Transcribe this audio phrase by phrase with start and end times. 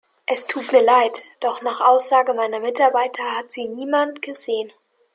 [0.25, 4.73] Es tut mir leid, doch nach Aussage meiner Mitarbeiter hat Sie niemand gesehen.